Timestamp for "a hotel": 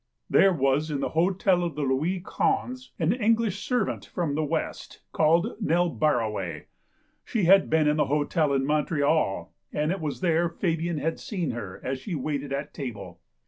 7.99-8.51